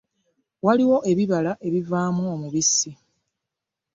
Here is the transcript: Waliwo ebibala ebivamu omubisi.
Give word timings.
Waliwo 0.65 0.97
ebibala 1.11 1.51
ebivamu 1.67 2.23
omubisi. 2.33 2.91